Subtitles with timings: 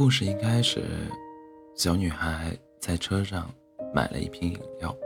[0.00, 0.82] 故事一开始，
[1.74, 3.54] 小女孩在车上
[3.92, 4.96] 买了一瓶饮料，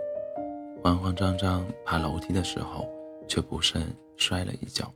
[0.80, 2.88] 慌慌张张爬楼梯的时候，
[3.26, 4.88] 却不慎摔了一跤，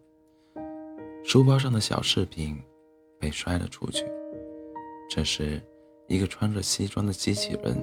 [1.25, 2.57] 书包上的小饰品
[3.19, 4.05] 被摔了出去。
[5.11, 5.61] 这时，
[6.07, 7.77] 一个穿着西装的机器人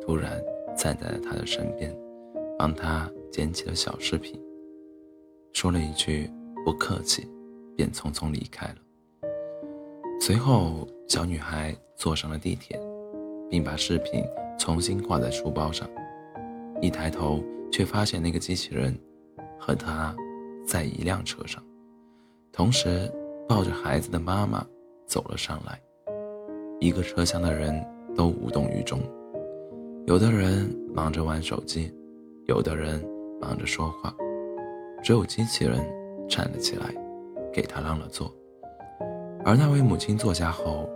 [0.00, 0.42] 突然
[0.74, 1.94] 站在了她的身边，
[2.58, 4.42] 帮她捡起了小饰品，
[5.52, 6.30] 说了一句
[6.64, 7.28] “不客气”，
[7.76, 8.76] 便匆匆离开了。
[10.20, 12.78] 随后，小女孩坐上了地铁，
[13.48, 14.22] 并把饰品
[14.58, 15.88] 重新挂在书包上。
[16.82, 18.94] 一抬头，却发现那个机器人
[19.58, 20.14] 和她
[20.66, 21.62] 在一辆车上，
[22.52, 23.10] 同时
[23.48, 24.66] 抱着孩子的妈妈
[25.06, 25.80] 走了上来。
[26.80, 27.82] 一个车厢的人
[28.14, 29.00] 都无动于衷，
[30.06, 31.92] 有的人忙着玩手机，
[32.46, 33.02] 有的人
[33.40, 34.14] 忙着说话，
[35.02, 35.78] 只有机器人
[36.28, 36.94] 站了起来，
[37.52, 38.30] 给他让了座。
[39.48, 40.86] 而那位母亲坐下后，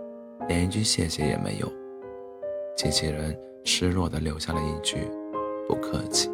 [0.47, 1.67] 连一句谢谢也没有。
[2.77, 4.97] 机器人失落地留下了一句
[5.67, 6.29] ：“不客气。”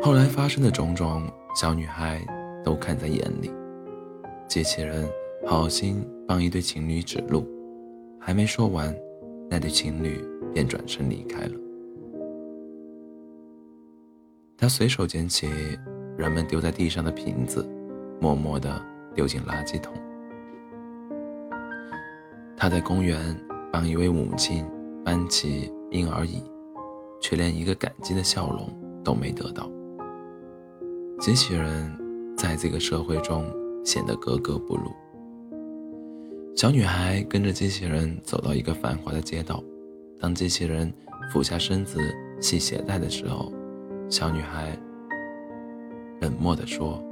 [0.00, 2.24] 后来发生的种种，小女孩
[2.64, 3.50] 都看在眼里。
[4.46, 5.04] 机器人
[5.44, 7.44] 好心帮一对情侣指路，
[8.20, 8.94] 还没说完，
[9.50, 11.54] 那对情侣便转身离开了。
[14.56, 15.48] 他随手捡起
[16.16, 17.68] 人们丢在地上的瓶子，
[18.20, 18.70] 默默地。
[19.18, 19.92] 丢进垃圾桶。
[22.56, 23.36] 他在公园
[23.72, 24.64] 帮一位母亲
[25.04, 26.40] 搬起婴儿椅，
[27.20, 29.68] 却连一个感激的笑容都没得到。
[31.18, 31.92] 机器人
[32.36, 33.44] 在这个社会中
[33.84, 34.84] 显得格格不入。
[36.54, 39.60] 小女孩跟着机器人走到一个繁华的街道，
[40.20, 40.92] 当机器人
[41.32, 41.98] 俯下身子
[42.40, 43.52] 系鞋带的时候，
[44.08, 44.78] 小女孩
[46.20, 47.02] 冷漠地说：“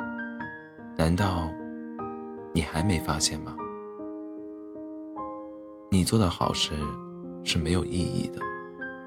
[0.96, 1.50] 难道？”
[2.56, 3.54] 你还没发现吗？
[5.90, 6.72] 你做的好事
[7.44, 8.40] 是没有意义的，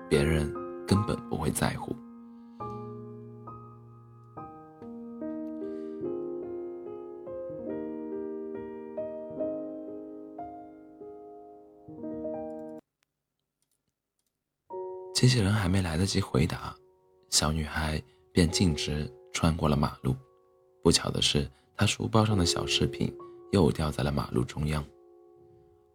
[0.07, 0.53] 别人
[0.85, 1.95] 根本不会在乎。
[15.15, 16.75] 机器人还没来得及回答，
[17.31, 17.99] 小女孩
[18.31, 20.15] 便径直穿过了马路。
[20.83, 23.11] 不巧的是，她书包上的小饰品。
[23.51, 24.85] 又掉在了马路中央。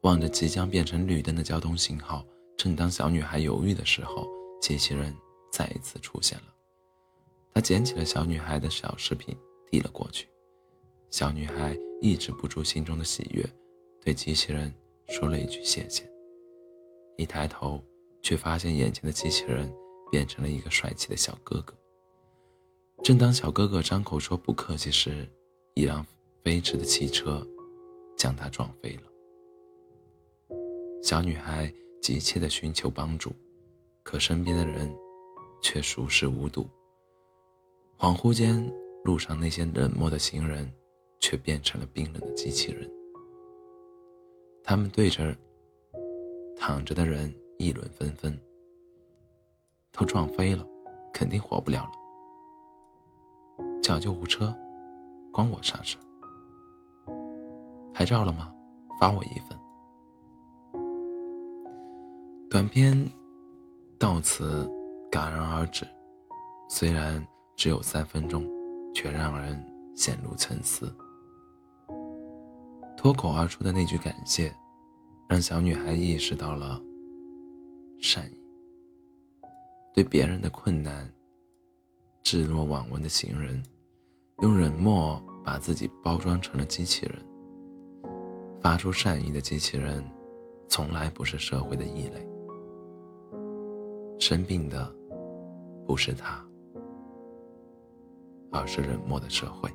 [0.02, 2.24] 望着即将变成绿灯的交通信号，
[2.56, 4.28] 正当小女孩犹豫的时候，
[4.60, 5.14] 机器人
[5.50, 6.44] 再一次出现了。
[7.54, 9.36] 他捡起了小女孩的小饰品，
[9.70, 10.28] 递了过去。
[11.10, 13.48] 小女孩抑制不住心中的喜悦，
[14.02, 14.74] 对机器人
[15.08, 16.04] 说了一句谢谢。
[17.16, 17.80] 一抬头，
[18.20, 19.72] 却发现眼前的机器人
[20.10, 21.72] 变成了一个帅气的小哥哥。
[23.02, 25.26] 正当小哥哥张口说不客气时，
[25.74, 26.04] 一辆。
[26.44, 27.44] 飞驰的汽车
[28.18, 29.02] 将他撞飞了。
[31.02, 31.72] 小女孩
[32.02, 33.32] 急切地寻求帮助，
[34.02, 34.94] 可身边的人
[35.62, 36.68] 却熟视无睹。
[37.98, 38.70] 恍惚间，
[39.04, 40.70] 路上那些冷漠的行人
[41.18, 42.90] 却变成了冰冷的机器人。
[44.62, 45.34] 他们对着
[46.58, 48.38] 躺着的人议论纷纷
[49.92, 50.66] ：“都撞飞了，
[51.10, 51.92] 肯定活不了了。
[53.82, 54.54] 叫救护车，
[55.32, 55.96] 关我啥事？”
[57.94, 58.52] 拍照了吗？
[59.00, 59.56] 发我一份。
[62.50, 63.08] 短片
[63.98, 64.68] 到此
[65.12, 65.86] 戛然而止，
[66.68, 67.24] 虽然
[67.56, 68.44] 只有三分钟，
[68.92, 69.64] 却让人
[69.96, 70.92] 陷入沉思。
[72.96, 74.52] 脱口而出的那句感谢，
[75.28, 76.80] 让小女孩意识到了
[78.00, 78.38] 善意。
[79.92, 81.08] 对别人的困难
[82.24, 83.62] 置若罔闻的行人，
[84.42, 87.33] 用冷漠把自己包装成了机器人。
[88.64, 90.02] 发出善意的机器人，
[90.68, 92.26] 从来不是社会的异类。
[94.18, 94.90] 生病的
[95.86, 96.42] 不是他，
[98.50, 99.70] 而是冷漠的社会。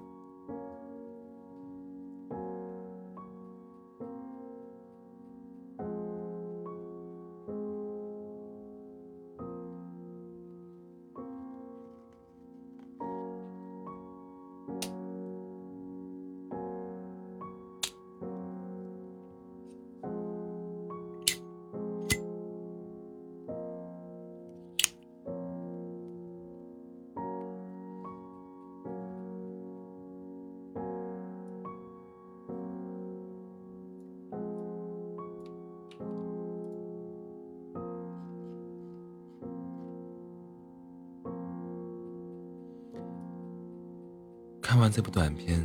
[44.70, 45.60] 看完这部短片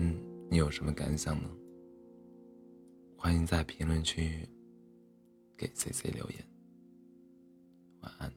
[0.51, 1.51] 你有什么感想呢？
[3.19, 4.49] 欢迎在评论区
[5.59, 6.39] 给 cc 留言。
[8.01, 8.33] 晚安。